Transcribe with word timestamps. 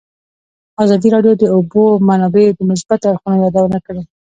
ازادي 0.83 1.09
راډیو 1.15 1.33
د 1.37 1.39
د 1.41 1.43
اوبو 1.55 1.83
منابع 2.07 2.45
د 2.53 2.59
مثبتو 2.69 3.05
اړخونو 3.11 3.41
یادونه 3.45 3.77
کړې. 3.85 4.03